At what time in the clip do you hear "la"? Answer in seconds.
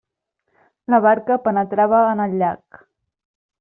0.93-1.01